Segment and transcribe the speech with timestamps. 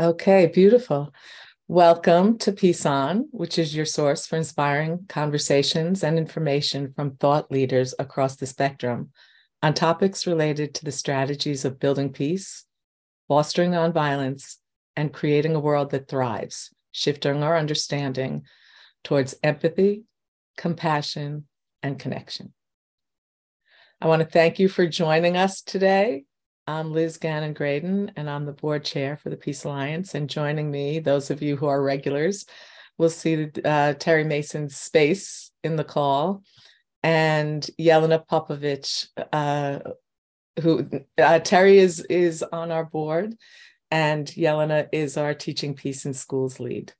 [0.00, 1.12] Okay, beautiful.
[1.68, 7.52] Welcome to Peace On, which is your source for inspiring conversations and information from thought
[7.52, 9.10] leaders across the spectrum
[9.62, 12.64] on topics related to the strategies of building peace,
[13.28, 14.56] fostering nonviolence,
[14.96, 18.44] and creating a world that thrives, shifting our understanding
[19.04, 20.04] towards empathy,
[20.56, 21.44] compassion,
[21.82, 22.54] and connection.
[24.00, 26.24] I want to thank you for joining us today.
[26.66, 30.14] I'm Liz Gannon Graydon, and I'm the board chair for the Peace Alliance.
[30.14, 32.46] And joining me, those of you who are regulars,
[32.98, 36.42] will see uh, Terry Mason's space in the call
[37.02, 39.78] and Yelena Popovich, uh,
[40.60, 43.34] who uh, Terry is is on our board,
[43.90, 46.92] and Yelena is our teaching peace in schools lead.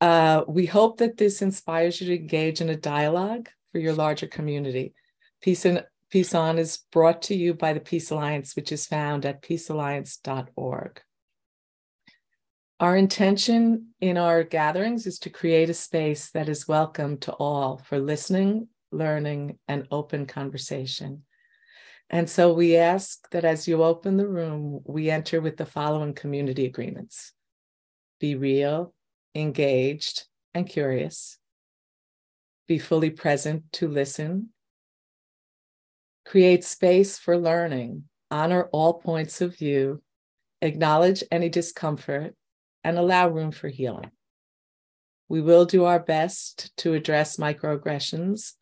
[0.00, 4.26] Uh, we hope that this inspires you to engage in a dialogue for your larger
[4.26, 4.94] community.
[5.40, 9.24] Peace, in, Peace On is brought to you by the Peace Alliance, which is found
[9.24, 11.00] at peacealliance.org.
[12.80, 17.78] Our intention in our gatherings is to create a space that is welcome to all
[17.78, 21.22] for listening, learning, and open conversation.
[22.08, 26.14] And so we ask that as you open the room, we enter with the following
[26.14, 27.32] community agreements
[28.18, 28.92] be real,
[29.36, 30.24] engaged,
[30.54, 31.38] and curious,
[32.66, 34.48] be fully present to listen
[36.30, 40.00] Create space for learning, honor all points of view,
[40.62, 42.36] acknowledge any discomfort,
[42.84, 44.12] and allow room for healing.
[45.28, 48.52] We will do our best to address microaggressions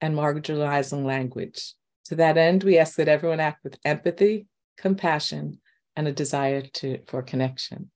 [0.00, 1.74] and marginalizing language.
[2.06, 5.60] To that end, we ask that everyone act with empathy, compassion,
[5.94, 7.92] and a desire to, for connection.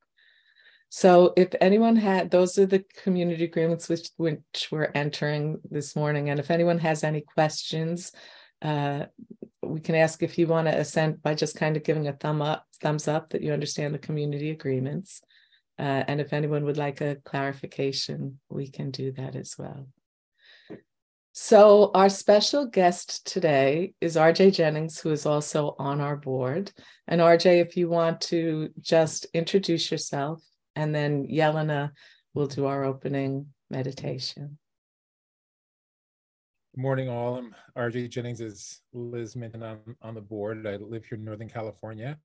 [0.88, 6.30] So, if anyone had, those are the community agreements which, which we're entering this morning.
[6.30, 8.12] And if anyone has any questions
[8.67, 9.06] uh,
[9.62, 12.42] we can ask if you want to assent by just kind of giving a thumb
[12.42, 15.22] up, thumbs up that you understand the community agreements.
[15.78, 19.87] Uh, and if anyone would like a clarification, we can do that as well.
[21.32, 26.72] So, our special guest today is RJ Jennings, who is also on our board.
[27.06, 30.43] And RJ, if you want to just introduce yourself,
[30.75, 31.93] and then Yelena
[32.32, 34.59] will do our opening meditation.
[36.78, 37.37] Morning, all.
[37.37, 40.66] I'm RJ Jennings, is Liz mentioned, on, on the board.
[40.66, 42.19] I live here in Northern California,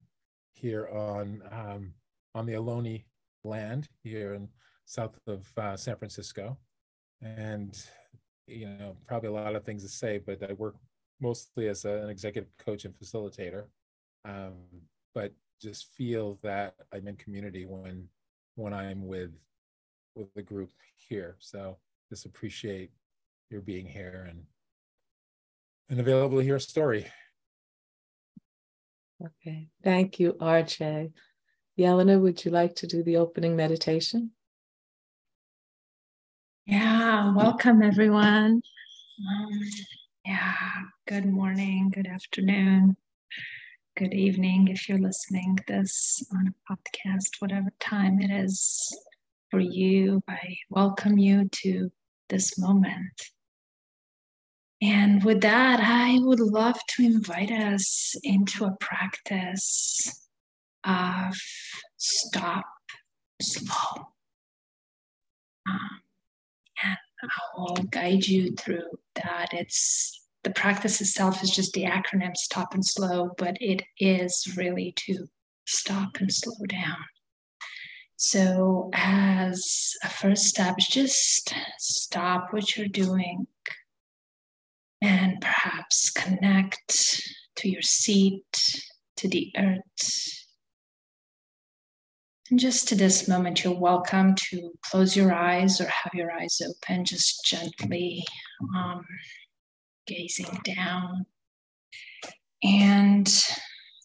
[0.56, 1.94] here on um,
[2.36, 3.06] on the Ohlone
[3.46, 4.50] land here in
[4.84, 6.58] south of uh, San Francisco.
[7.22, 7.82] And,
[8.46, 10.76] you know, probably a lot of things to say, but I work
[11.22, 13.68] mostly as a, an executive coach and facilitator.
[14.26, 14.56] Um,
[15.16, 15.32] but
[15.62, 18.10] just feel that I'm in community when
[18.56, 19.32] when I'm with
[20.14, 21.38] with the group here.
[21.40, 21.78] So
[22.10, 22.92] just appreciate
[23.52, 24.44] your being here and
[25.90, 27.06] and available to hear a story.
[29.22, 31.12] Okay, thank you, RJ.
[31.78, 34.32] Yelena, would you like to do the opening meditation?
[36.66, 38.62] Yeah, welcome everyone.
[39.30, 39.60] Um,
[40.26, 40.56] yeah,
[41.08, 42.96] good morning, good afternoon,
[43.98, 48.98] good evening if you're listening this on a podcast, whatever time it is
[49.50, 50.24] for you.
[50.30, 51.92] I welcome you to
[52.30, 53.22] this moment.
[54.82, 60.28] And with that, I would love to invite us into a practice
[60.84, 61.36] of
[61.98, 62.66] stop,
[63.40, 64.08] slow.
[65.70, 66.02] Um,
[66.84, 69.50] and I will guide you through that.
[69.52, 74.96] It's the practice itself is just the acronym stop and slow, but it is really
[75.06, 75.28] to
[75.68, 76.98] stop and slow down.
[78.16, 83.46] So, as a first step, just stop what you're doing
[85.02, 87.22] and perhaps connect
[87.56, 88.82] to your seat,
[89.18, 90.42] to the earth.
[92.50, 96.62] And just to this moment, you're welcome to close your eyes or have your eyes
[96.62, 98.24] open, just gently
[98.76, 99.06] um,
[100.06, 101.26] gazing down.
[102.62, 103.34] And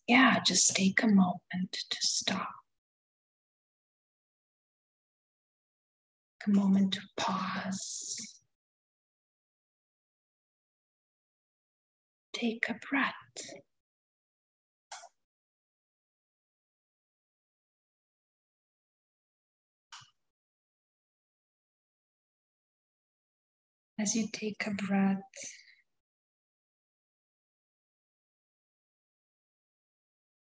[0.07, 2.49] yeah, just take a moment to stop.
[6.47, 8.36] A moment to pause.
[12.37, 13.15] Take a breath.
[23.99, 25.23] As you take a breath,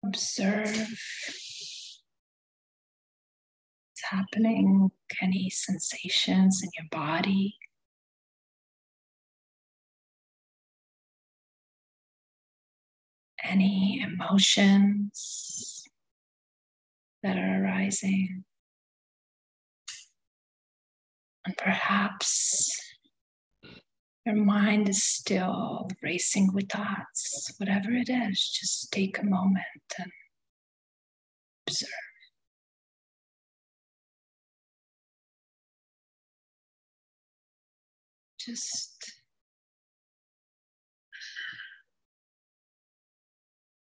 [0.03, 0.75] observe
[3.85, 4.89] what's happening,
[5.21, 7.55] any sensations in your body.
[13.53, 15.83] Any emotions,
[17.23, 18.43] that are arising.
[21.45, 22.79] And perhaps
[24.25, 29.63] your mind is still racing with thoughts, whatever it is, just take a moment
[29.97, 30.11] and
[31.67, 31.89] observe.
[38.39, 38.92] Just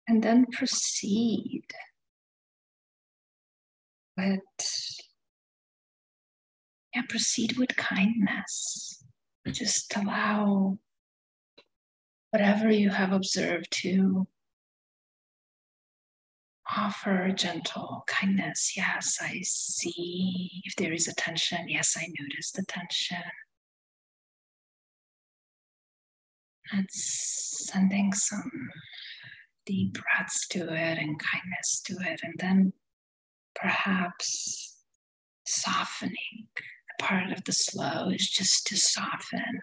[0.08, 1.64] and then proceed
[4.18, 4.40] but
[6.92, 9.04] yeah, proceed with kindness.
[9.46, 10.76] Just allow
[12.30, 14.26] whatever you have observed to
[16.76, 18.76] offer gentle kindness.
[18.76, 21.68] Yes, I see if there is a tension.
[21.68, 23.22] Yes, I notice the tension.
[26.72, 28.50] And sending some
[29.68, 32.20] deep breaths to it and kindness to it.
[32.22, 32.72] And then
[33.54, 34.76] perhaps
[35.46, 36.48] softening.
[36.98, 39.60] A part of the slow is just to soften.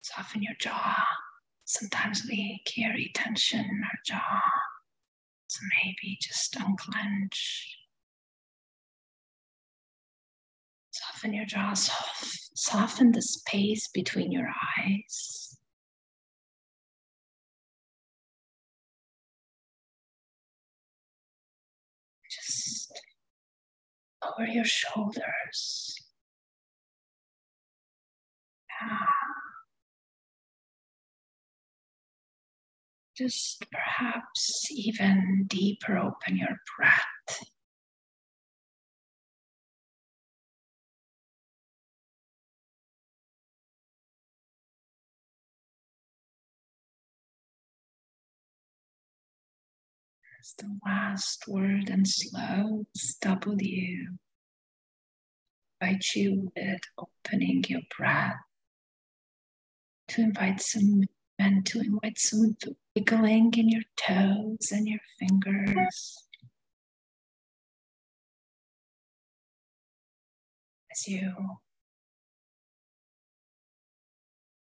[0.00, 0.96] Soften your jaw.
[1.66, 4.40] Sometimes we carry tension in our jaw.
[5.48, 7.76] So maybe just unclench.
[10.90, 14.48] Soften your jaw, soften the space between your
[14.78, 15.49] eyes.
[24.24, 25.94] Over your shoulders.
[28.80, 29.06] Yeah.
[33.16, 37.50] Just perhaps even deeper open your breath.
[50.60, 52.84] The last word and slow
[53.22, 54.06] W.
[55.80, 58.34] Invite you with opening your breath
[60.08, 61.04] to invite some
[61.38, 62.56] and to invite some
[62.94, 66.26] wiggling in your toes and your fingers.
[70.92, 71.32] As you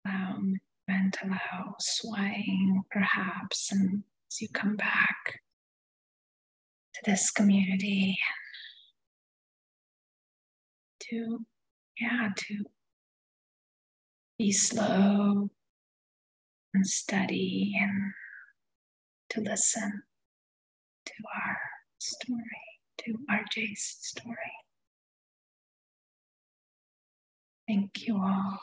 [0.05, 0.57] um,
[0.87, 5.41] allow and allow swaying perhaps and as you come back
[7.05, 8.19] to this community.
[11.11, 11.39] To
[12.01, 12.65] yeah to
[14.39, 15.51] be slow
[16.75, 18.13] and steady and
[19.31, 20.03] to listen
[21.07, 21.13] to
[21.45, 21.59] our
[21.99, 22.63] story
[22.99, 24.37] to rj's story.
[27.67, 28.59] Thank you all.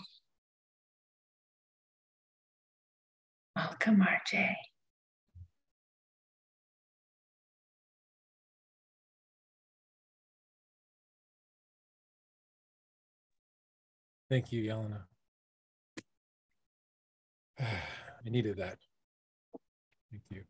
[3.56, 4.56] Welcome rj
[14.30, 15.02] Thank you, Yelena.
[17.60, 18.78] I needed that.
[20.12, 20.44] Thank you.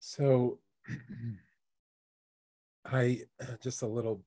[0.00, 0.58] So,
[2.84, 3.22] I
[3.62, 4.22] just a little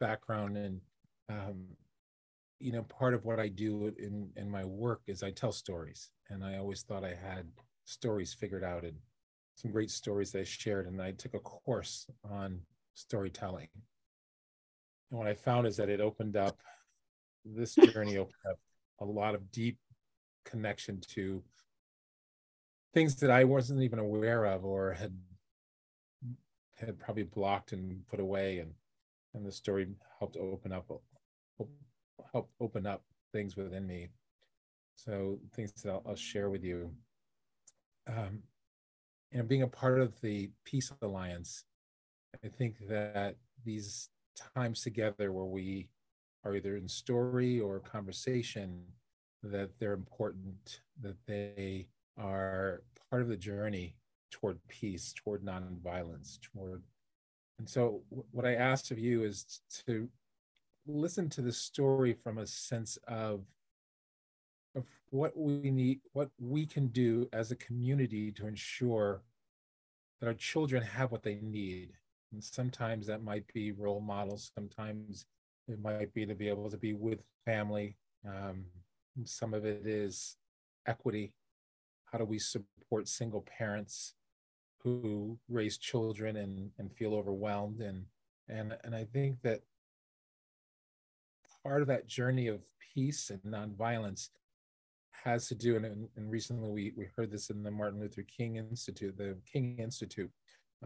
[0.00, 0.80] background and
[1.28, 1.64] um,
[2.60, 6.10] you know part of what I do in in my work is I tell stories,
[6.30, 7.46] and I always thought I had
[7.84, 8.96] stories figured out and
[9.56, 12.60] some great stories that I shared, and I took a course on
[12.94, 13.68] storytelling
[15.10, 16.58] and what I found is that it opened up
[17.44, 18.58] this journey opened up
[19.00, 19.78] a lot of deep
[20.44, 21.42] connection to
[22.92, 25.14] things that I wasn't even aware of or had
[26.76, 28.58] had probably blocked and put away.
[28.58, 28.72] And
[29.34, 29.88] and the story
[30.18, 30.90] helped open up
[32.32, 34.08] help open up things within me.
[34.96, 36.92] So things that I'll, I'll share with you.
[38.08, 38.42] Um,
[39.32, 41.64] know being a part of the peace alliance
[42.44, 44.08] i think that these
[44.54, 45.88] times together where we
[46.44, 48.82] are either in story or conversation
[49.42, 53.94] that they're important, that they are part of the journey
[54.30, 56.82] toward peace, toward nonviolence, toward.
[57.58, 60.08] And so, what I asked of you is to
[60.86, 63.44] listen to the story from a sense of
[64.74, 69.22] of what we need, what we can do as a community to ensure
[70.20, 71.92] that our children have what they need
[72.32, 74.50] and sometimes that might be role models.
[74.54, 75.26] Sometimes
[75.66, 77.96] it might be to be able to be with family.
[78.26, 78.64] Um,
[79.24, 80.36] some of it is
[80.86, 81.32] equity.
[82.06, 84.14] How do we support single parents
[84.82, 87.80] who raise children and, and feel overwhelmed?
[87.80, 88.04] And,
[88.48, 89.60] and, and I think that
[91.62, 92.60] part of that journey of
[92.94, 94.30] peace and nonviolence
[95.24, 98.56] has to do, and, and recently we, we heard this in the Martin Luther King
[98.56, 100.30] Institute, the King Institute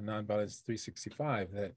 [0.00, 1.72] Nonviolence 365, that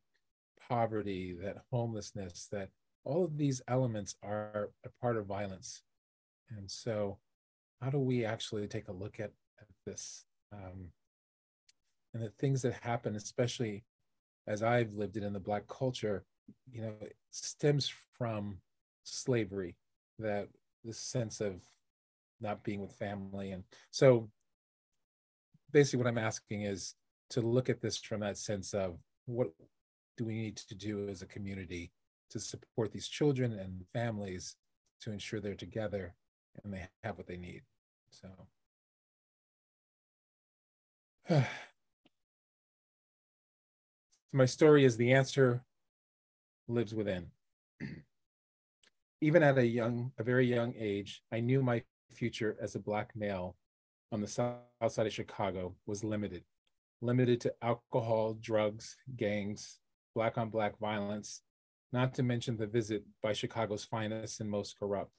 [0.69, 2.69] poverty, that homelessness, that
[3.03, 5.83] all of these elements are a part of violence.
[6.49, 7.19] And so,
[7.81, 10.25] how do we actually take a look at, at this?
[10.53, 10.89] Um,
[12.13, 13.83] and the things that happen, especially
[14.47, 16.23] as I've lived it in the Black culture,
[16.71, 16.93] you know,
[17.31, 18.57] stems from
[19.03, 19.75] slavery,
[20.19, 20.47] that
[20.83, 21.61] this sense of
[22.39, 23.51] not being with family.
[23.51, 24.29] And so
[25.71, 26.95] basically what I'm asking is
[27.31, 29.49] to look at this from that sense of what
[30.17, 31.91] do we need to do as a community
[32.29, 34.55] to support these children and families
[35.01, 36.13] to ensure they're together
[36.63, 37.61] and they have what they need.
[38.09, 38.29] So
[44.33, 45.63] my story is the answer
[46.67, 47.27] lives within.
[49.21, 53.11] Even at a young, a very young age, I knew my future as a Black
[53.15, 53.55] male
[54.11, 56.43] on the south side of Chicago was limited,
[57.05, 59.79] limited to alcohol, drugs, gangs,
[60.15, 61.41] Black on Black violence,
[61.91, 65.11] not to mention the visit by Chicago's finest and most corrupt.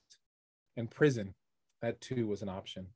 [0.77, 1.35] And prison,
[1.83, 2.89] that too was an option.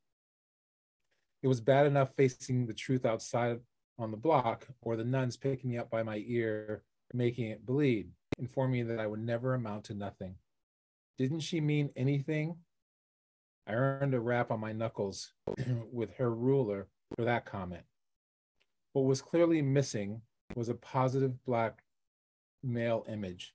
[1.42, 3.61] It was bad enough facing the truth outside
[3.99, 6.82] on the block or the nuns picking me up by my ear,
[7.14, 10.35] making it bleed, informing me that I would never amount to nothing.
[11.18, 12.56] Didn't she mean anything?
[13.66, 15.32] I earned a rap on my knuckles
[15.92, 17.85] with her ruler for that comment.
[18.92, 20.23] What was clearly missing
[20.56, 21.82] was a positive Black
[22.62, 23.54] male image.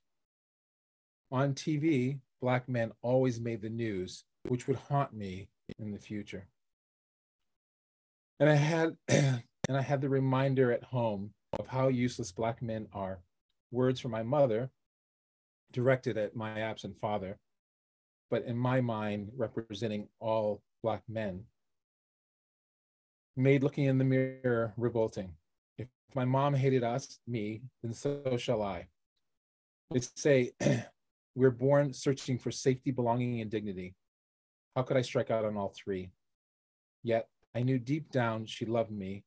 [1.32, 5.50] On TV, Black men always made the news, which would haunt me
[5.80, 6.48] in the future.
[8.40, 12.88] And I had and I had the reminder at home of how useless Black men
[12.94, 13.20] are.
[13.72, 14.70] Words from my mother,
[15.72, 17.38] directed at my absent father,
[18.30, 21.44] but in my mind, representing all Black men,
[23.36, 25.34] made looking in the mirror revolting.
[25.78, 28.88] If my mom hated us, me, then so shall I.
[29.92, 30.52] They say,
[31.36, 33.96] we're born searching for safety, belonging, and dignity.
[34.76, 36.12] How could I strike out on all three?
[37.04, 39.24] Yet I knew deep down she loved me,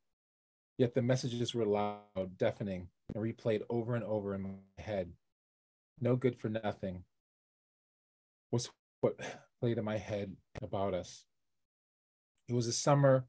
[0.79, 5.13] yet the messages were loud, deafening, and replayed over and over in my head.
[6.01, 7.05] No good for nothing
[8.51, 9.19] was what
[9.61, 11.25] played in my head about us.
[12.49, 13.27] It was a summer.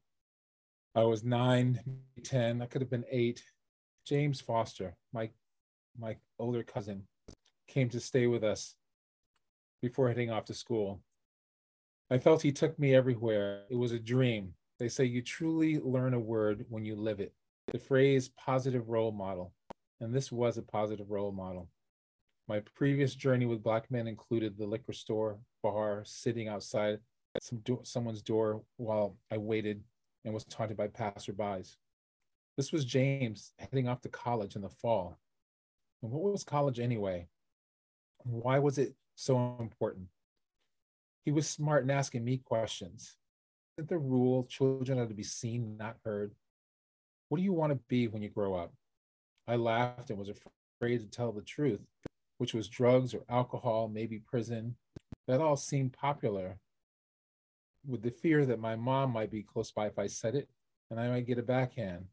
[0.94, 1.80] I was nine,
[2.24, 3.42] 10, I could have been eight.
[4.04, 5.30] James Foster, my
[5.98, 7.06] my older cousin,
[7.68, 8.74] came to stay with us
[9.82, 11.00] before heading off to school.
[12.10, 13.62] I felt he took me everywhere.
[13.70, 14.54] It was a dream.
[14.78, 17.32] They say you truly learn a word when you live it.
[17.72, 19.52] The phrase positive role model.
[20.00, 21.68] And this was a positive role model.
[22.48, 26.98] My previous journey with Black men included the liquor store, bar, sitting outside
[27.36, 29.84] at some do- someone's door while I waited
[30.24, 31.76] and was taunted by passerbys.
[32.56, 35.18] This was James heading off to college in the fall.
[36.02, 37.28] And what was college anyway?
[38.24, 40.08] Why was it so important?
[41.24, 43.16] He was smart in asking me questions.
[43.78, 46.34] Isn't the rule children are to be seen, not heard?
[47.28, 48.72] What do you want to be when you grow up?
[49.46, 51.80] I laughed and was afraid to tell the truth,
[52.38, 54.76] which was drugs or alcohol, maybe prison.
[55.28, 56.58] That all seemed popular,
[57.86, 60.48] with the fear that my mom might be close by if I said it
[60.90, 62.04] and I might get a backhand.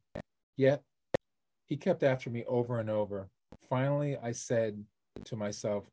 [0.55, 0.81] Yet,
[1.65, 3.29] he kept after me over and over.
[3.69, 4.83] Finally, I said
[5.25, 5.85] to myself,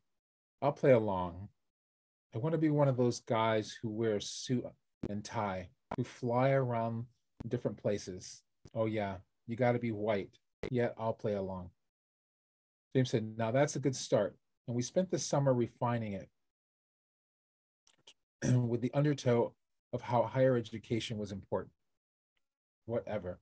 [0.62, 1.48] I'll play along.
[2.34, 4.64] I want to be one of those guys who wear suit
[5.08, 7.04] and tie, who fly around
[7.48, 8.42] different places.
[8.74, 9.16] Oh, yeah,
[9.46, 10.30] you got to be white.
[10.70, 11.70] Yet I'll play along.
[12.94, 14.36] James said, Now that's a good start.
[14.66, 16.28] And we spent the summer refining it
[18.54, 19.52] with the undertow
[19.94, 21.72] of how higher education was important.
[22.86, 23.38] Whatever.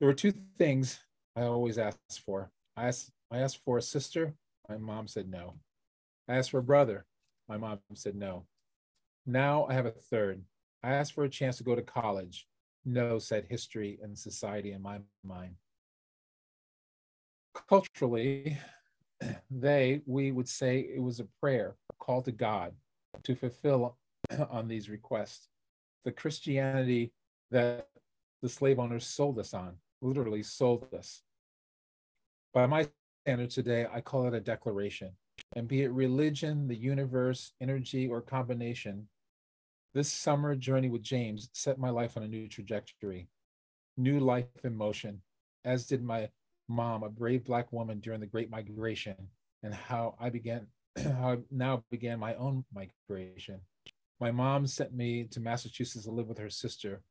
[0.00, 0.98] There were two things
[1.36, 2.50] I always asked for.
[2.76, 4.34] I asked, I asked for a sister.
[4.68, 5.54] My mom said no.
[6.28, 7.06] I asked for a brother.
[7.48, 8.46] My mom said no.
[9.24, 10.42] Now I have a third.
[10.82, 12.48] I asked for a chance to go to college.
[12.84, 15.54] No, said history and society in my mind.
[17.68, 18.58] Culturally,
[19.50, 22.72] they, we would say it was a prayer, a call to God
[23.22, 23.96] to fulfill
[24.50, 25.48] on these requests.
[26.04, 27.12] The Christianity
[27.50, 27.88] that
[28.42, 31.22] the slave owners sold us on, literally sold us.
[32.52, 32.88] By my
[33.22, 35.12] standards today, I call it a declaration
[35.56, 39.08] and be it religion, the universe, energy, or combination,
[39.94, 43.28] this summer journey with James set my life on a new trajectory,
[43.96, 45.22] new life in motion,
[45.64, 46.28] as did my
[46.68, 49.14] mom, a brave Black woman during the Great Migration,
[49.62, 53.60] and how I began, how I now began my own migration.
[54.20, 57.02] My mom sent me to Massachusetts to live with her sister,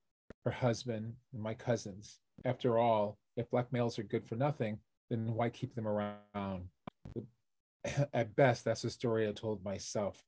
[0.45, 2.19] her husband, and my cousins.
[2.45, 4.79] After all, if black males are good for nothing,
[5.09, 6.69] then why keep them around?
[8.13, 10.23] At best, that's the story I told myself.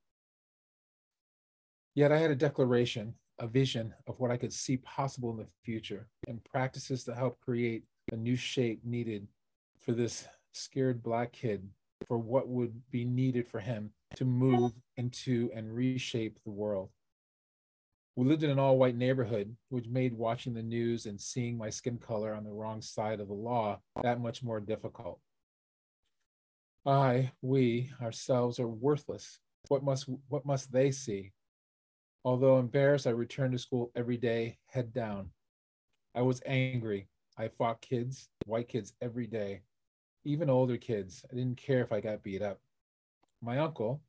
[1.95, 5.47] Yet I had a declaration, a vision of what I could see possible in the
[5.63, 9.27] future, and practices to help create a new shape needed
[9.79, 11.67] for this scared black kid
[12.07, 16.89] for what would be needed for him to move into and reshape the world.
[18.15, 21.69] We lived in an all white neighborhood, which made watching the news and seeing my
[21.69, 25.19] skin color on the wrong side of the law that much more difficult.
[26.85, 29.39] I, we, ourselves are worthless.
[29.67, 31.33] What must, what must they see?
[32.23, 35.31] Although embarrassed, I returned to school every day, head down.
[36.13, 37.09] I was angry.
[37.37, 39.61] I fought kids, white kids, every day
[40.25, 41.23] even older kids.
[41.31, 42.59] I didn't care if I got beat up.
[43.41, 44.01] My uncle,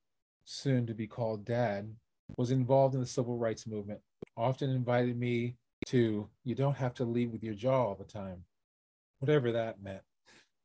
[0.45, 1.95] soon to be called dad,
[2.37, 4.01] was involved in the civil rights movement,
[4.37, 5.57] often invited me
[5.87, 8.43] to, you don't have to leave with your jaw all the time,
[9.21, 10.03] whatever that meant.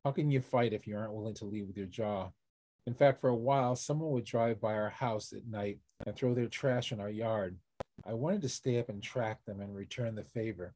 [0.04, 2.30] How can you fight if you aren't willing to leave with your jaw?
[2.88, 6.34] In fact, for a while, someone would drive by our house at night and throw
[6.34, 7.58] their trash in our yard.
[8.06, 10.74] I wanted to stay up and track them and return the favor.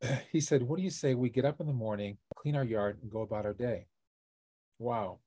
[0.32, 2.98] he said, What do you say we get up in the morning, clean our yard,
[3.02, 3.86] and go about our day?
[4.78, 5.18] Wow.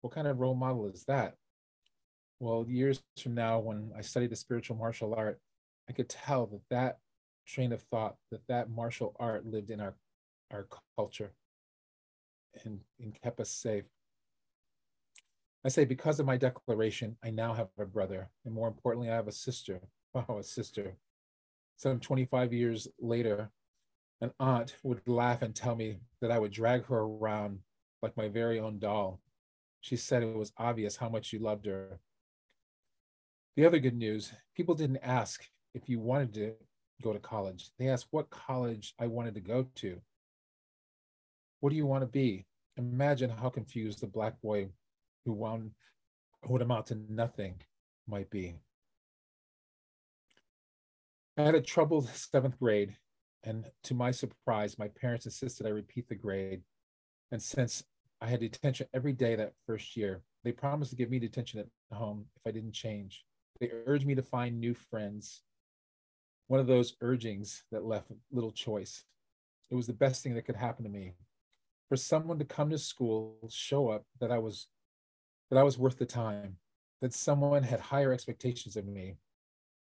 [0.00, 1.34] What kind of role model is that?
[2.38, 5.40] Well, years from now, when I studied the spiritual martial art,
[5.88, 6.98] I could tell that that
[7.46, 9.94] train of thought, that that martial art lived in our,
[10.52, 11.32] our culture
[12.64, 13.84] and, and kept us safe.
[15.64, 18.28] I say, because of my declaration, I now have a brother.
[18.44, 19.80] And more importantly, I have a sister.
[20.14, 20.96] Wow, a sister.
[21.76, 23.50] Some 25 years later,
[24.20, 27.60] an aunt would laugh and tell me that I would drag her around
[28.02, 29.20] like my very own doll.
[29.80, 32.00] She said it was obvious how much you loved her.
[33.56, 35.44] The other good news people didn't ask
[35.74, 36.54] if you wanted to
[37.02, 40.00] go to college, they asked what college I wanted to go to.
[41.60, 42.46] What do you want to be?
[42.76, 44.68] Imagine how confused the black boy
[45.24, 45.72] who wound,
[46.46, 47.60] would amount to nothing
[48.06, 48.54] might be.
[51.36, 52.96] I had a troubled seventh grade
[53.46, 56.62] and to my surprise, my parents insisted I repeat the grade.
[57.30, 57.84] And since
[58.20, 61.96] I had detention every day that first year, they promised to give me detention at
[61.96, 63.24] home if I didn't change.
[63.60, 65.42] They urged me to find new friends.
[66.48, 69.04] One of those urgings that left little choice.
[69.70, 71.14] It was the best thing that could happen to me.
[71.88, 74.66] For someone to come to school, show up that I was
[75.50, 76.56] that I was worth the time,
[77.00, 79.18] that someone had higher expectations of me.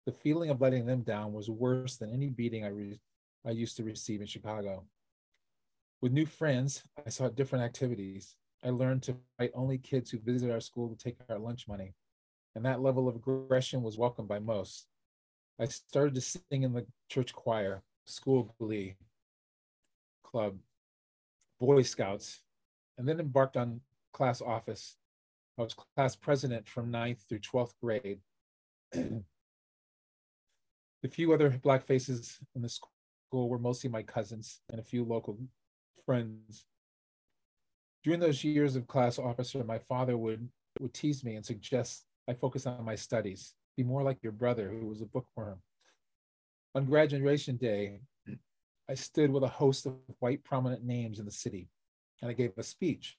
[0.07, 3.01] The feeling of letting them down was worse than any beating I re-
[3.47, 4.85] I used to receive in Chicago.
[6.03, 8.37] With new friends, I sought different activities.
[8.65, 11.95] I learned to fight only kids who visited our school to take our lunch money,
[12.55, 14.87] and that level of aggression was welcomed by most.
[15.59, 18.97] I started to sing in the church choir, school glee,
[20.23, 20.59] club,
[21.59, 22.41] Boy Scouts,
[22.99, 23.81] and then embarked on
[24.13, 24.97] class office.
[25.59, 28.21] I was class president from 9th through 12th grade.
[28.93, 29.23] the
[31.11, 32.69] few other Black faces in the
[33.31, 35.39] school were mostly my cousins and a few local
[36.05, 36.65] friends.
[38.03, 40.49] During those years of class officer, my father would,
[40.81, 44.69] would tease me and suggest I focus on my studies, be more like your brother
[44.69, 45.61] who was a bookworm.
[46.75, 48.01] On graduation day,
[48.89, 51.69] I stood with a host of white prominent names in the city
[52.21, 53.17] and I gave a speech.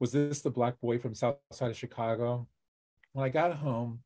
[0.00, 2.48] Was this the black boy from south side of Chicago?
[3.12, 4.00] When I got home,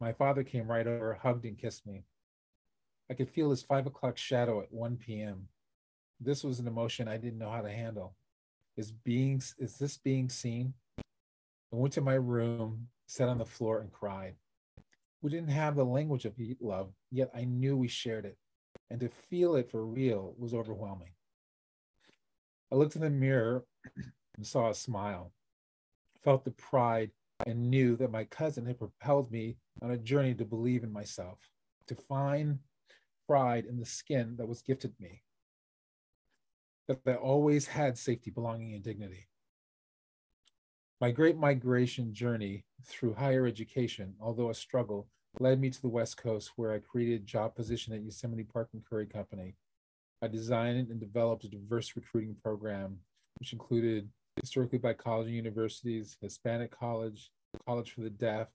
[0.00, 2.02] my father came right over, hugged and kissed me.
[3.12, 5.46] I could feel his five o'clock shadow at 1 p.m.
[6.18, 8.16] This was an emotion I didn't know how to handle.
[8.78, 10.72] Is being is this being seen?
[10.98, 11.02] I
[11.72, 14.36] went to my room, sat on the floor, and cried.
[15.20, 18.38] We didn't have the language of love, yet I knew we shared it.
[18.88, 21.12] And to feel it for real was overwhelming.
[22.72, 23.66] I looked in the mirror
[24.38, 25.32] and saw a smile,
[26.24, 27.10] felt the pride,
[27.44, 31.50] and knew that my cousin had propelled me on a journey to believe in myself,
[31.88, 32.58] to find
[33.32, 35.22] pride in the skin that was gifted me,
[36.86, 39.26] that I always had safety, belonging, and dignity.
[41.00, 45.08] My great migration journey through higher education, although a struggle,
[45.40, 48.68] led me to the West Coast where I created a job position at Yosemite Park
[48.74, 49.54] and Curry Company.
[50.20, 52.98] I designed and developed a diverse recruiting program,
[53.38, 54.10] which included
[54.42, 57.30] historically black college and universities, Hispanic college,
[57.66, 58.48] college for the deaf.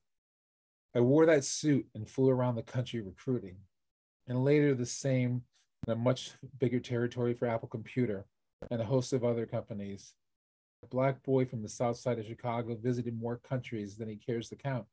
[0.94, 3.56] I wore that suit and flew around the country recruiting
[4.28, 5.42] and later the same
[5.86, 8.26] in a much bigger territory for Apple Computer
[8.70, 10.12] and a host of other companies.
[10.84, 14.48] A black boy from the south side of Chicago visited more countries than he cares
[14.50, 14.84] to count.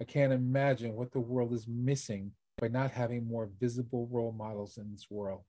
[0.00, 4.78] I can't imagine what the world is missing by not having more visible role models
[4.78, 5.42] in this world.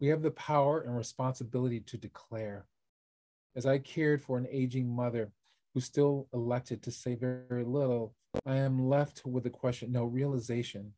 [0.00, 2.66] We have the power and responsibility to declare.
[3.54, 5.30] As I cared for an aging mother
[5.74, 10.92] who still elected to say very little, I am left with the question no realization.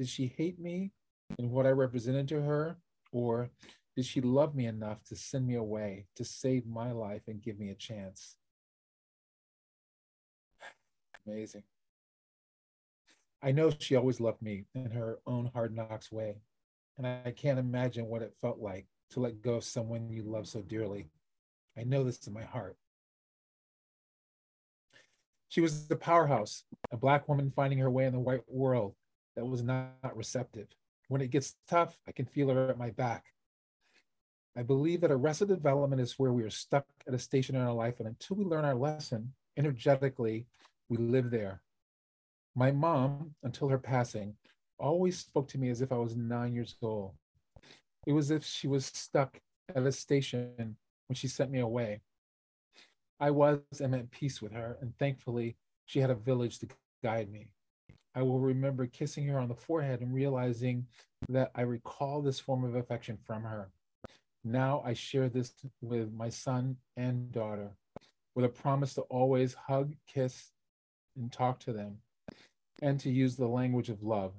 [0.00, 0.92] Did she hate me
[1.38, 2.78] and what I represented to her?
[3.12, 3.50] Or
[3.94, 7.58] did she love me enough to send me away, to save my life and give
[7.58, 8.36] me a chance?
[11.26, 11.64] Amazing.
[13.42, 16.36] I know she always loved me in her own hard knocks way.
[16.96, 20.48] And I can't imagine what it felt like to let go of someone you love
[20.48, 21.10] so dearly.
[21.76, 22.78] I know this in my heart.
[25.50, 28.94] She was the powerhouse, a Black woman finding her way in the white world
[29.36, 30.68] that was not receptive.
[31.08, 33.26] When it gets tough, I can feel her at my back.
[34.56, 37.72] I believe that arrested development is where we are stuck at a station in our
[37.72, 40.46] life, and until we learn our lesson energetically,
[40.88, 41.62] we live there.
[42.54, 44.34] My mom, until her passing,
[44.78, 47.12] always spoke to me as if I was nine years old.
[48.06, 49.40] It was as if she was stuck
[49.74, 52.00] at a station when she sent me away.
[53.20, 56.68] I was and at peace with her, and thankfully, she had a village to
[57.02, 57.48] guide me.
[58.14, 60.86] I will remember kissing her on the forehead and realizing
[61.28, 63.70] that I recall this form of affection from her.
[64.42, 67.70] Now I share this with my son and daughter
[68.34, 70.50] with a promise to always hug, kiss,
[71.16, 71.98] and talk to them
[72.82, 74.32] and to use the language of love.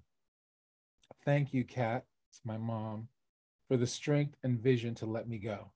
[1.24, 3.08] Thank you, Kat, it's my mom,
[3.68, 5.72] for the strength and vision to let me go.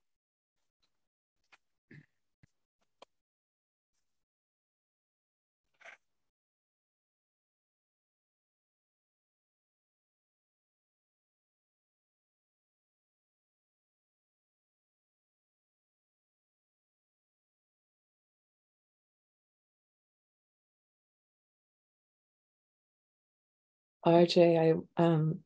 [24.05, 24.59] RJ,
[24.97, 25.39] I um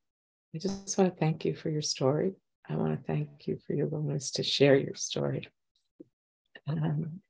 [0.53, 2.33] I just want to thank you for your story.
[2.67, 5.47] I want to thank you for your willingness to share your story.
[6.67, 7.21] Um,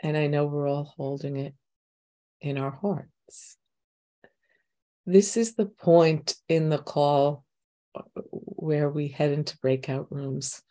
[0.00, 1.54] and I know we're all holding it
[2.40, 3.56] in our hearts.
[5.06, 7.44] This is the point in the call
[7.94, 10.62] uh, where we head into breakout rooms.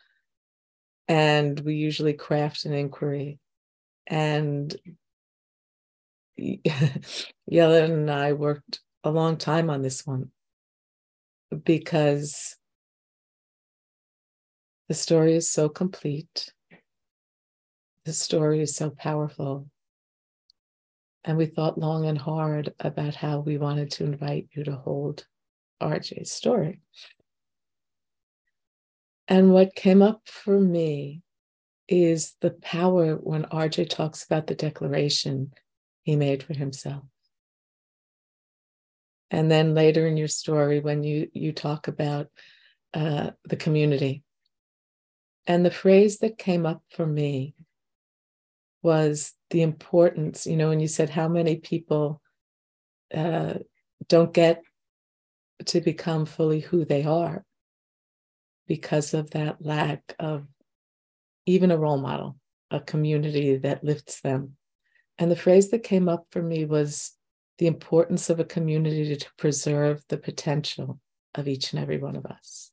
[1.07, 3.39] And we usually craft an inquiry.
[4.07, 4.75] And
[7.51, 10.31] Yelena and I worked a long time on this one
[11.63, 12.55] because
[14.87, 16.51] the story is so complete.
[18.05, 19.67] The story is so powerful.
[21.23, 25.25] And we thought long and hard about how we wanted to invite you to hold
[25.81, 26.81] RJ's story.
[29.27, 31.21] And what came up for me
[31.87, 35.51] is the power when RJ talks about the declaration
[36.03, 37.03] he made for himself.
[39.31, 42.27] And then later in your story, when you, you talk about
[42.93, 44.23] uh, the community,
[45.45, 47.55] and the phrase that came up for me
[48.81, 52.21] was the importance, you know, when you said how many people
[53.13, 53.55] uh,
[54.07, 54.61] don't get
[55.65, 57.43] to become fully who they are
[58.67, 60.45] because of that lack of
[61.45, 62.37] even a role model,
[62.69, 64.55] a community that lifts them
[65.19, 67.11] and the phrase that came up for me was
[67.57, 70.99] the importance of a community to preserve the potential
[71.35, 72.71] of each and every one of us.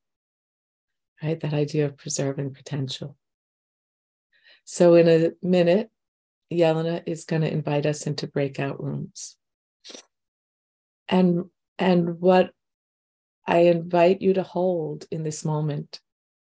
[1.20, 1.38] Right?
[1.40, 3.16] That idea of preserving potential.
[4.64, 5.90] So, in a minute,
[6.52, 9.36] Yelena is going to invite us into breakout rooms.
[11.08, 11.46] And,
[11.78, 12.52] and what
[13.44, 16.00] I invite you to hold in this moment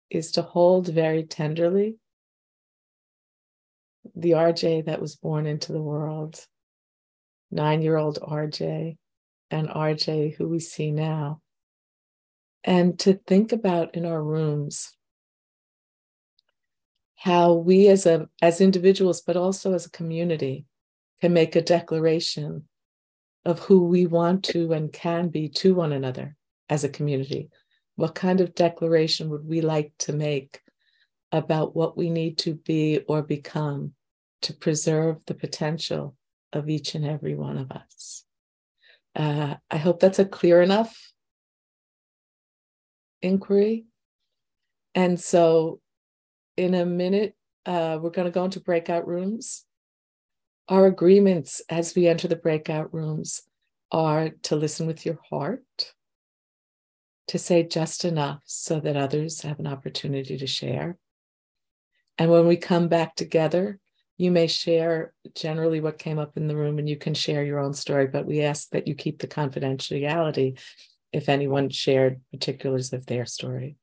[0.09, 1.97] is to hold very tenderly
[4.15, 6.45] the RJ that was born into the world,
[7.51, 8.97] nine year old RJ,
[9.51, 11.41] and RJ who we see now.
[12.63, 14.95] And to think about in our rooms
[17.15, 20.65] how we as a as individuals but also as a community
[21.21, 22.67] can make a declaration
[23.45, 26.35] of who we want to and can be to one another
[26.69, 27.49] as a community
[27.95, 30.59] what kind of declaration would we like to make
[31.33, 33.93] about what we need to be or become
[34.43, 36.15] to preserve the potential
[36.53, 38.23] of each and every one of us.
[39.15, 40.95] Uh, I hope that's a clear enough
[43.21, 43.85] inquiry.
[44.93, 45.79] And so,
[46.55, 49.65] in a minute, uh, we're going to go into breakout rooms.
[50.69, 53.41] Our agreements as we enter the breakout rooms
[53.91, 55.93] are to listen with your heart,
[57.27, 60.97] to say just enough so that others have an opportunity to share,
[62.17, 63.79] and when we come back together,
[64.17, 67.59] You may share generally what came up in the room and you can share your
[67.59, 70.59] own story, but we ask that you keep the confidentiality
[71.11, 73.75] if anyone shared particulars of their story.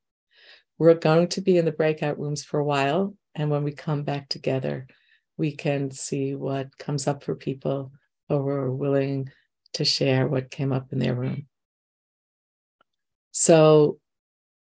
[0.79, 3.15] We're going to be in the breakout rooms for a while.
[3.35, 4.87] And when we come back together,
[5.37, 7.91] we can see what comes up for people
[8.27, 9.29] who are willing
[9.73, 11.47] to share what came up in their room.
[13.31, 13.99] So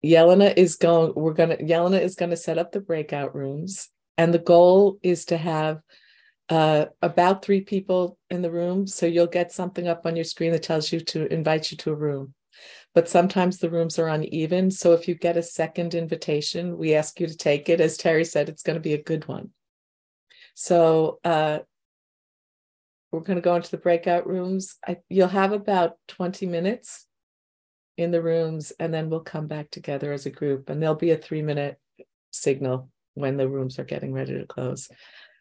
[0.03, 3.89] Yelena is going, we're gonna, Yelena is gonna set up the breakout rooms.
[4.17, 5.81] And the goal is to have
[6.49, 8.87] uh, about three people in the room.
[8.87, 11.91] So you'll get something up on your screen that tells you to invite you to
[11.91, 12.33] a room.
[12.95, 14.71] But sometimes the rooms are uneven.
[14.71, 17.79] So if you get a second invitation, we ask you to take it.
[17.79, 19.51] As Terry said, it's going to be a good one.
[20.55, 21.59] So uh,
[23.11, 24.75] we're going to go into the breakout rooms.
[24.85, 27.05] I, you'll have about 20 minutes
[27.99, 30.69] in the rooms, and then we'll come back together as a group.
[30.69, 31.77] And there'll be a three minute
[32.31, 34.87] signal when the rooms are getting ready to close.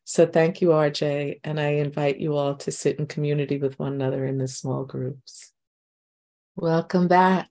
[0.02, 1.38] So thank you, RJ.
[1.44, 4.84] And I invite you all to sit in community with one another in the small
[4.84, 5.52] groups.
[6.56, 7.48] Welcome back.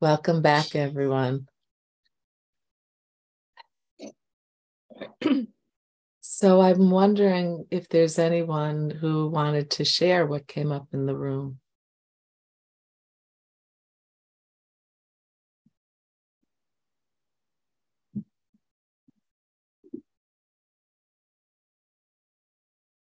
[0.00, 1.46] Welcome back, everyone.
[6.20, 11.16] so I'm wondering if there's anyone who wanted to share what came up in the
[11.16, 11.60] room.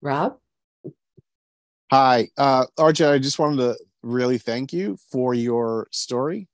[0.01, 0.37] Rob?
[1.91, 3.11] Hi, uh, RJ.
[3.11, 6.47] I just wanted to really thank you for your story.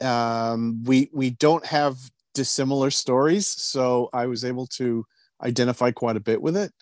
[0.00, 1.96] Um, we we don't have
[2.34, 5.04] dissimilar stories, so I was able to
[5.42, 6.72] identify quite a bit with it.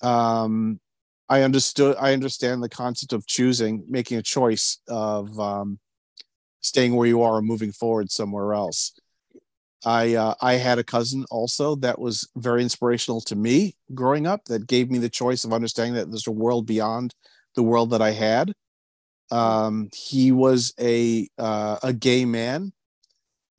[0.00, 0.80] Um,
[1.28, 1.96] I understood.
[2.00, 5.78] I understand the concept of choosing, making a choice of um,
[6.60, 8.92] staying where you are or moving forward somewhere else.
[9.84, 14.46] I uh, I had a cousin also that was very inspirational to me growing up.
[14.46, 17.14] That gave me the choice of understanding that there's a world beyond
[17.54, 18.52] the world that I had.
[19.30, 22.72] Um, he was a uh, a gay man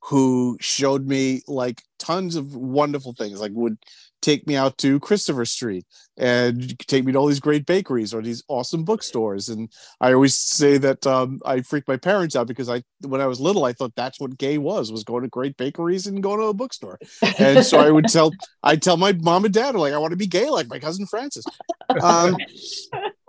[0.02, 3.40] who showed me like tons of wonderful things.
[3.40, 3.78] Like would
[4.26, 5.86] take me out to Christopher Street
[6.16, 9.48] and take me to all these great bakeries or these awesome bookstores.
[9.50, 13.28] And I always say that um, I freak my parents out because I, when I
[13.28, 16.40] was little, I thought that's what gay was, was going to great bakeries and going
[16.40, 16.98] to a bookstore.
[17.38, 18.32] And so I would tell,
[18.64, 21.06] I'd tell my mom and dad, like, I want to be gay like my cousin
[21.06, 21.44] Francis.
[22.02, 22.36] Um,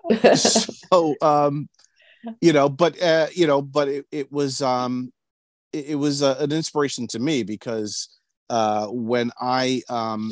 [0.34, 1.70] so, um,
[2.42, 5.14] you know, but, uh, you know, but it, it was, um,
[5.72, 8.18] it, it was uh, an inspiration to me because
[8.50, 10.32] uh, when I um,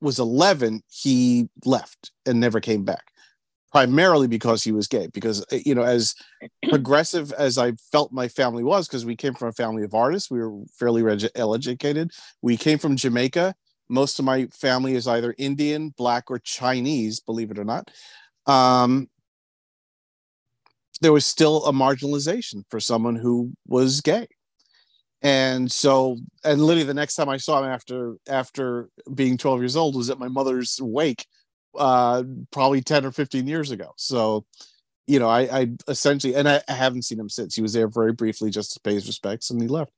[0.00, 3.12] was 11, he left and never came back,
[3.72, 5.08] primarily because he was gay.
[5.12, 6.14] Because, uh, you know, as
[6.68, 10.30] progressive as I felt my family was, because we came from a family of artists,
[10.30, 12.10] we were fairly well educated.
[12.42, 13.54] We came from Jamaica.
[13.88, 17.90] Most of my family is either Indian, Black, or Chinese, believe it or not.
[18.46, 19.08] Um,
[21.00, 24.26] there was still a marginalization for someone who was gay
[25.22, 29.76] and so and literally the next time i saw him after after being 12 years
[29.76, 31.26] old was at my mother's wake
[31.76, 33.92] uh probably 10 or 15 years ago.
[33.96, 34.44] So
[35.06, 37.54] you know i i essentially and I, I haven't seen him since.
[37.54, 39.92] He was there very briefly just to pay his respects and he left.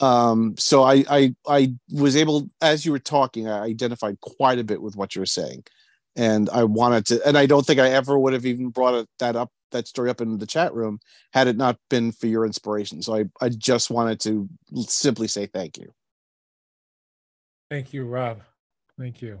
[0.00, 4.64] Um so i i i was able as you were talking i identified quite a
[4.64, 5.64] bit with what you were saying.
[6.16, 9.08] And i wanted to and i don't think i ever would have even brought it,
[9.18, 10.98] that up that story up in the chat room
[11.32, 13.02] had it not been for your inspiration.
[13.02, 14.48] So I, I just wanted to
[14.86, 15.92] simply say thank you.
[17.70, 18.40] Thank you, Rob.
[18.98, 19.40] Thank you.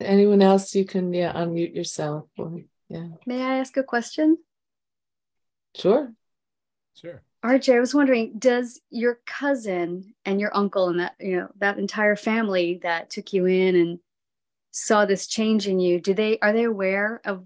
[0.00, 2.26] Anyone else, you can yeah unmute yourself.
[2.36, 3.06] Or, yeah.
[3.26, 4.38] May I ask a question?
[5.74, 6.12] Sure.
[6.94, 7.22] Sure.
[7.44, 11.78] RJ, I was wondering, does your cousin and your uncle and that you know that
[11.78, 13.98] entire family that took you in and
[14.76, 17.44] saw this change in you do they are they aware of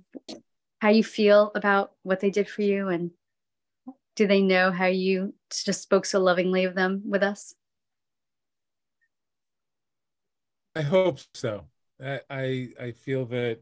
[0.81, 2.89] how you feel about what they did for you?
[2.89, 3.11] And
[4.17, 7.55] do they know how you just spoke so lovingly of them with us?
[10.75, 11.67] I hope so.
[12.03, 13.61] I i, I feel that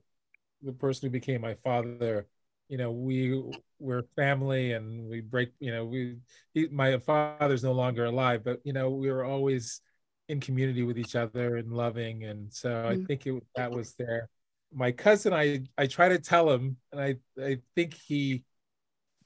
[0.62, 2.26] the person who became my father
[2.68, 3.42] you know we
[3.78, 6.18] we're family and we break you know we
[6.52, 9.80] he, my father's no longer alive but you know we were always
[10.28, 13.02] in community with each other and loving and so mm-hmm.
[13.02, 14.28] i think it, that was there
[14.74, 18.42] my cousin i i try to tell him and i i think he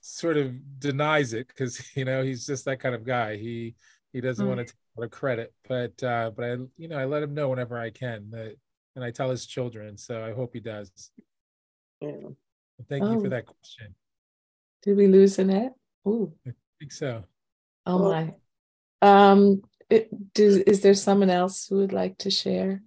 [0.00, 3.74] sort of denies it because you know he's just that kind of guy he
[4.12, 4.56] he doesn't mm-hmm.
[4.56, 7.22] want to take a lot of credit but uh but i you know i let
[7.22, 8.54] him know whenever i can that
[8.96, 11.10] and i tell his children so i hope he does
[12.00, 12.10] yeah.
[12.88, 13.12] thank oh.
[13.12, 13.30] you for oh.
[13.30, 13.94] that question
[14.82, 15.72] did we lose annette
[16.06, 16.32] Ooh.
[16.46, 17.24] i think so
[17.86, 18.34] Oh my.
[19.02, 22.83] Um, it, does, is there someone else who would like to share?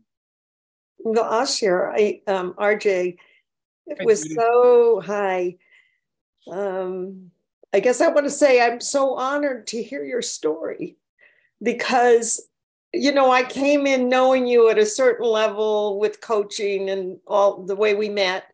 [0.99, 1.91] Well, I'll share.
[1.91, 3.17] I um RJ,
[3.87, 5.57] it was so high.
[6.49, 7.31] Um,
[7.73, 10.95] I guess I want to say I'm so honored to hear your story
[11.61, 12.47] because
[12.93, 17.63] you know I came in knowing you at a certain level with coaching and all
[17.65, 18.45] the way we met,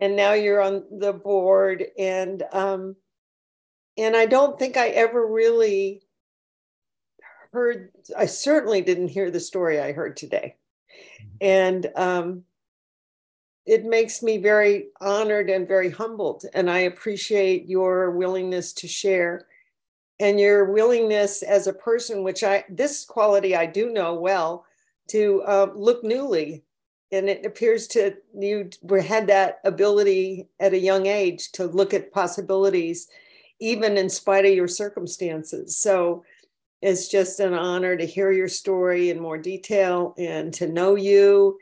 [0.00, 2.96] and now you're on the board and um,
[3.98, 6.05] and I don't think I ever really
[7.52, 7.90] heard.
[8.16, 10.56] I certainly didn't hear the story I heard today
[11.40, 12.44] and um,
[13.64, 16.44] it makes me very honored and very humbled.
[16.54, 19.46] And I appreciate your willingness to share
[20.18, 24.64] and your willingness as a person, which I, this quality I do know well,
[25.08, 26.64] to uh, look newly.
[27.12, 32.12] And it appears to you had that ability at a young age to look at
[32.12, 33.08] possibilities,
[33.60, 35.76] even in spite of your circumstances.
[35.76, 36.24] So
[36.86, 41.58] it's just an honor to hear your story in more detail and to know you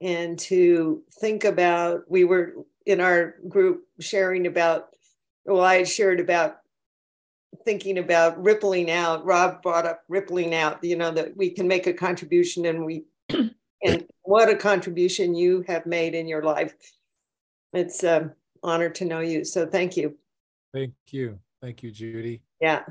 [0.00, 2.00] and to think about.
[2.08, 4.88] We were in our group sharing about,
[5.44, 6.56] well, I had shared about
[7.64, 9.24] thinking about rippling out.
[9.24, 13.04] Rob brought up rippling out, you know, that we can make a contribution and we,
[13.28, 16.74] and what a contribution you have made in your life.
[17.72, 18.32] It's an
[18.64, 19.44] honor to know you.
[19.44, 20.16] So thank you.
[20.72, 21.38] Thank you.
[21.62, 22.42] Thank you, Judy.
[22.60, 22.82] Yeah.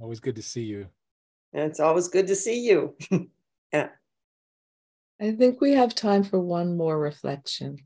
[0.00, 0.86] Always good to see you.
[1.54, 2.96] And it's always good to see you.
[3.72, 3.90] yeah.
[5.20, 7.78] I think we have time for one more reflection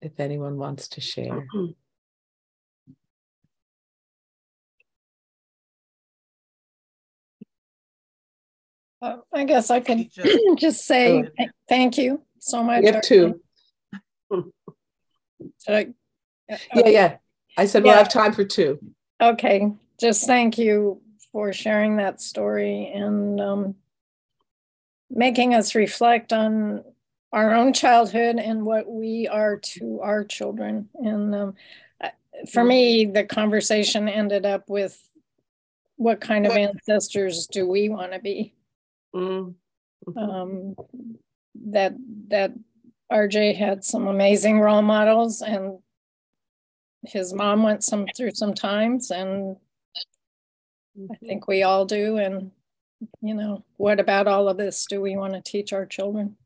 [0.00, 1.46] if anyone wants to share.
[9.02, 10.08] Uh, I guess I can
[10.56, 12.80] just say th thank you so much.
[12.80, 13.40] We have two.
[15.68, 15.88] I,
[16.48, 17.16] yeah, yeah.
[17.58, 18.78] I said we'll have time for two.
[19.20, 21.01] Okay, just thank you
[21.32, 23.74] for sharing that story and um,
[25.10, 26.84] making us reflect on
[27.32, 30.88] our own childhood and what we are to our children.
[30.94, 31.54] And um,
[32.50, 35.00] for me, the conversation ended up with
[35.96, 38.54] what kind of ancestors do we want to be?
[39.14, 40.18] Mm-hmm.
[40.18, 40.74] Um,
[41.66, 41.94] that
[42.28, 42.52] that
[43.12, 45.78] RJ had some amazing role models, and
[47.04, 49.56] his mom went some through some times, and
[51.10, 52.18] I think we all do.
[52.18, 52.50] And,
[53.20, 56.36] you know, what about all of this do we want to teach our children?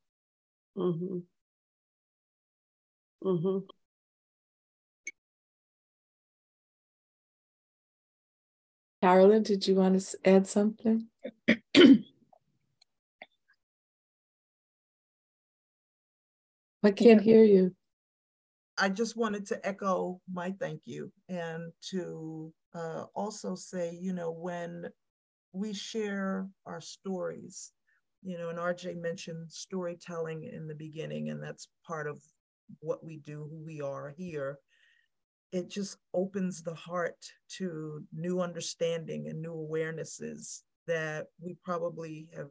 [0.76, 1.18] Mm-hmm.
[3.24, 3.58] Mm-hmm.
[9.02, 11.06] Carolyn, did you want to add something?
[16.82, 17.74] I can't hear you.
[18.78, 24.30] I just wanted to echo my thank you and to uh, also say, you know,
[24.30, 24.86] when
[25.52, 27.72] we share our stories,
[28.22, 32.22] you know, and RJ mentioned storytelling in the beginning, and that's part of
[32.80, 34.58] what we do, who we are here.
[35.52, 37.16] It just opens the heart
[37.58, 42.50] to new understanding and new awarenesses that we probably have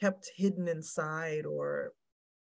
[0.00, 1.92] kept hidden inside or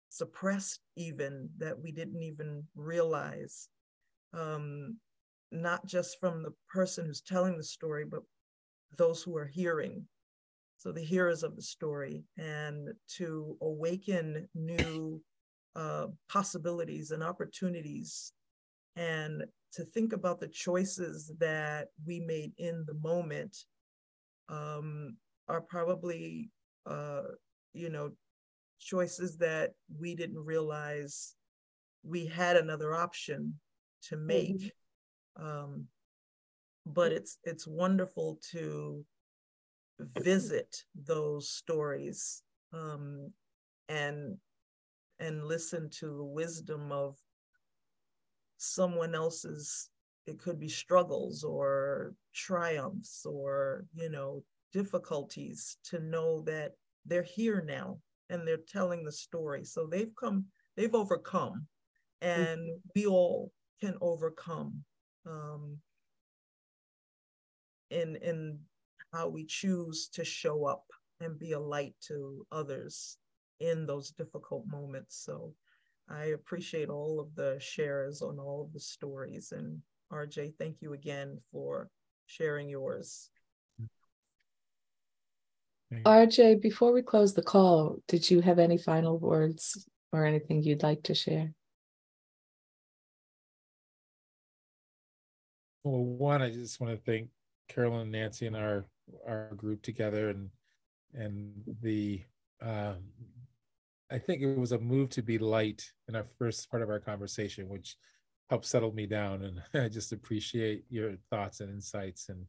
[0.10, 3.70] suppressed even that we didn't even realize
[4.34, 4.98] um,
[5.54, 8.22] not just from the person who's telling the story but
[8.98, 10.06] those who are hearing
[10.78, 15.22] so the hearers of the story and to awaken new
[15.76, 18.34] uh, possibilities and opportunities
[18.96, 23.56] and to think about the choices that we made in the moment
[24.50, 25.16] um,
[25.48, 26.52] are probably
[26.86, 27.24] uh,
[27.74, 28.12] you know
[28.80, 31.36] choices that we didn't realize
[32.04, 33.54] we had another option
[34.10, 34.28] to mm-hmm.
[34.28, 34.72] make.
[35.36, 35.88] Um,
[36.86, 39.06] but it's it's wonderful to
[40.20, 42.44] visit those stories
[42.74, 43.32] um,
[43.90, 44.38] and
[45.20, 47.18] and listen to the wisdom of
[48.58, 49.90] someone else's
[50.26, 56.72] it could be struggles or triumphs or you know difficulties to know that
[57.06, 57.98] they're here now
[58.30, 59.64] and they're telling the story.
[59.64, 60.46] So they've come,
[60.76, 61.68] they've overcome,
[62.22, 62.90] and mm-hmm.
[62.96, 63.52] we all
[63.82, 64.84] can overcome
[65.26, 65.78] um,
[67.90, 68.60] in in
[69.14, 70.86] how we choose to show up
[71.20, 73.18] and be a light to others
[73.60, 75.24] in those difficult moments.
[75.24, 75.54] So
[76.10, 79.52] I appreciate all of the shares on all of the stories.
[79.52, 81.90] And RJ, thank you again for
[82.26, 83.30] sharing yours.
[86.06, 90.84] RJ, before we close the call, did you have any final words or anything you'd
[90.84, 91.54] like to share?
[95.84, 97.30] Well, one, I just want to thank
[97.68, 98.86] Carolyn and Nancy and our
[99.28, 100.50] our group together and
[101.14, 102.22] and the
[102.62, 102.98] um,
[104.10, 107.00] I think it was a move to be light in our first part of our
[107.00, 107.98] conversation, which
[108.50, 109.44] helped settle me down.
[109.44, 112.46] And I just appreciate your thoughts and insights and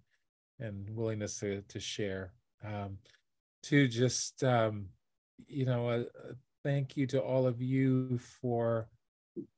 [0.61, 2.32] and willingness to to share.
[2.64, 2.99] Um,
[3.64, 4.87] to just um,
[5.49, 6.05] you know, uh,
[6.62, 8.89] thank you to all of you for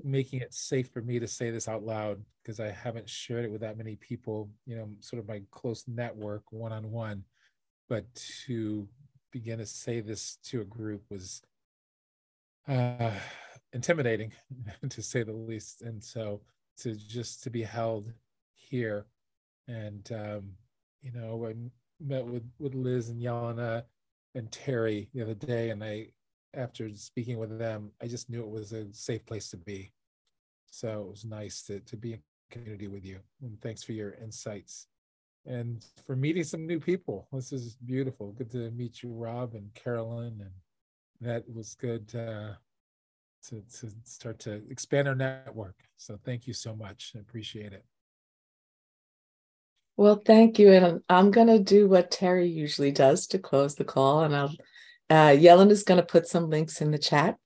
[0.03, 3.51] making it safe for me to say this out loud because I haven't shared it
[3.51, 7.25] with that many people, you know, sort of my close network one on one.
[7.89, 8.05] But
[8.47, 8.89] to
[9.33, 11.43] begin to say this to a group was
[12.69, 13.13] uh,
[13.73, 14.33] intimidating,
[14.89, 15.83] to say the least.
[15.83, 16.41] And so
[16.79, 18.13] to just to be held
[18.55, 19.07] here,
[19.69, 20.53] and um,
[21.03, 21.55] you know, I
[22.01, 23.85] met with with Liz and Yelena
[24.35, 26.09] and Terry the other day, and I
[26.57, 29.93] after speaking with them, I just knew it was a safe place to be.
[30.71, 33.19] So it was nice to, to be in community with you.
[33.43, 34.89] And thanks for your insights
[35.47, 37.29] and for meeting some new people.
[37.33, 38.33] This is beautiful.
[38.33, 40.41] Good to meet you, Rob and Carolyn.
[40.41, 40.51] And
[41.21, 42.59] that was good to,
[43.51, 43.63] to
[44.05, 45.77] start to expand our network.
[45.97, 47.13] So thank you so much.
[47.15, 47.85] I appreciate it.
[49.97, 50.73] Well, thank you.
[50.73, 54.25] And I'm going to do what Terry usually does to close the call.
[54.25, 54.53] And I'll
[55.11, 57.37] uh, Yelena is going to put some links in the chat.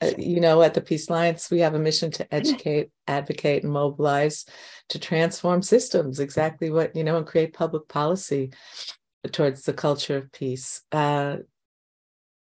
[0.00, 3.72] Uh, you know, at the Peace Alliance, we have a mission to educate, advocate, and
[3.72, 4.44] mobilize
[4.90, 8.50] to transform systems, exactly what, you know, and create public policy
[9.32, 10.82] towards the culture of peace.
[10.92, 11.38] Uh,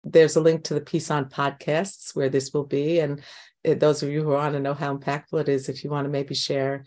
[0.05, 3.01] there's a link to the Peace On podcasts where this will be.
[3.01, 3.21] And
[3.65, 6.11] those of you who want to know how impactful it is, if you want to
[6.11, 6.85] maybe share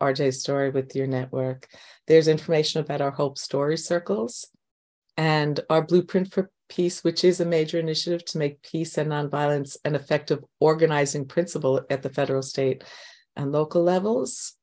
[0.00, 1.68] RJ's story with your network,
[2.06, 4.48] there's information about our Hope Story Circles
[5.16, 9.76] and our Blueprint for Peace, which is a major initiative to make peace and nonviolence
[9.84, 12.82] an effective organizing principle at the federal, state,
[13.36, 14.54] and local levels.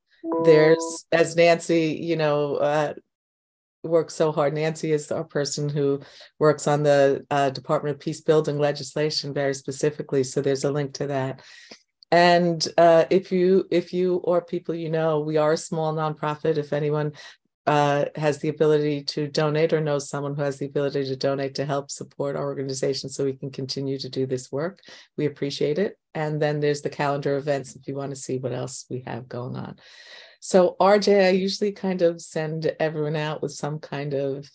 [0.43, 2.93] There's, as Nancy, you know, uh,
[3.83, 4.53] works so hard.
[4.53, 6.01] Nancy is our person who
[6.39, 10.23] works on the uh, Department of Peace building legislation very specifically.
[10.23, 11.41] So there's a link to that.
[12.11, 16.57] And uh, if you, if you or people you know, we are a small nonprofit.
[16.57, 17.13] If anyone
[17.69, 21.53] uh, has the ability to donate or knows someone who has the ability to donate
[21.53, 24.79] to help support our organization so we can continue to do this work,
[25.17, 25.95] we appreciate it.
[26.15, 29.29] And then there's the calendar events if you want to see what else we have
[29.29, 29.75] going on.
[30.39, 34.49] So, RJ, I usually kind of send everyone out with some kind of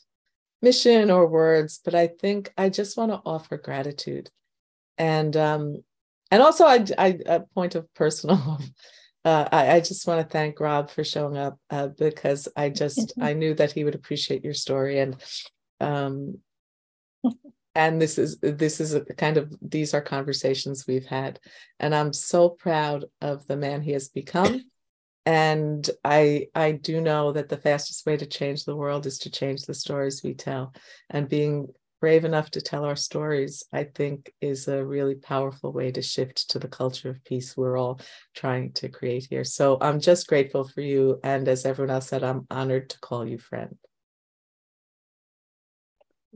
[0.61, 4.29] mission or words, but I think I just want to offer gratitude.
[4.99, 5.85] And um,
[6.33, 8.59] and also I, I a point of personal
[9.25, 13.15] uh, I, I, just want to thank Rob for showing up uh, because I just
[13.21, 15.17] I knew that he would appreciate your story and
[15.81, 16.39] um,
[17.75, 21.41] and this is this is a kind of these are conversations we've had
[21.81, 24.63] and I'm so proud of the man he has become
[25.27, 29.31] and I I do know that the fastest way to change the world is to
[29.31, 30.75] change the stories we tell
[31.09, 31.69] and being
[32.05, 36.51] brave enough to tell our stories, I think is a really powerful way to shift
[36.51, 37.99] to the culture of peace we're all
[38.35, 39.43] trying to create here.
[39.43, 41.19] So I'm just grateful for you.
[41.25, 43.79] And as everyone else said, I'm honored to call you friend.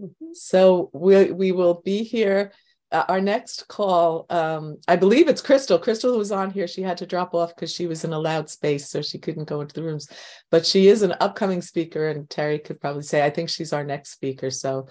[0.00, 0.32] Mm-hmm.
[0.32, 2.52] So we, we will be here.
[2.90, 5.78] Uh, our next call, um, I believe it's Crystal.
[5.78, 6.66] Crystal was on here.
[6.66, 9.44] She had to drop off because she was in a loud space, so she couldn't
[9.44, 10.08] go into the rooms.
[10.50, 13.84] But she is an upcoming speaker, and Terry could probably say, I think she's our
[13.84, 14.50] next speaker.
[14.50, 14.88] So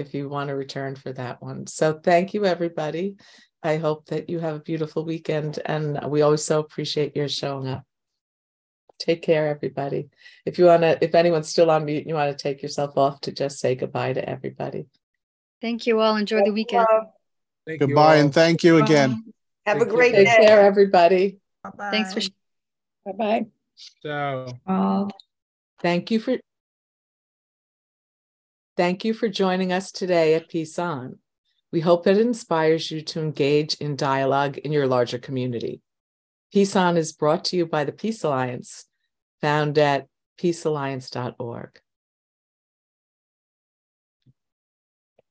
[0.00, 1.66] if you want to return for that one.
[1.66, 3.16] So thank you, everybody.
[3.62, 7.68] I hope that you have a beautiful weekend, and we always so appreciate your showing
[7.68, 7.84] up.
[8.98, 10.08] Take care, everybody.
[10.44, 13.20] If you want to, if anyone's still on mute, you want to take yourself off
[13.22, 14.86] to just say goodbye to everybody.
[15.60, 16.16] Thank you all.
[16.16, 16.86] Enjoy the weekend.
[17.66, 19.24] Thank goodbye, and thank you again.
[19.66, 20.24] Have thank a great you.
[20.24, 20.24] day.
[20.24, 21.38] Take care, everybody.
[21.62, 21.90] Bye-bye.
[21.90, 22.20] Thanks for.
[23.04, 23.46] Bye bye.
[24.02, 25.08] Ciao.
[25.82, 26.38] Thank you for
[28.80, 31.18] Thank you for joining us today at Peace On.
[31.70, 35.82] We hope it inspires you to engage in dialogue in your larger community.
[36.50, 38.86] Peace On is brought to you by the Peace Alliance,
[39.42, 40.06] found at
[40.40, 41.78] peacealliance.org.